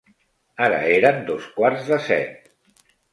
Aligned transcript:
Ara 0.67 0.79
eren 0.93 1.19
dos 1.27 1.45
quarts 1.57 1.85
de 1.91 1.99
set. 2.07 2.49